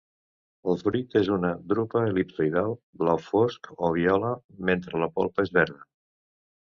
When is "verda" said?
5.61-5.83